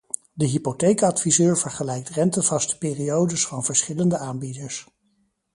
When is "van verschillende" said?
3.47-4.17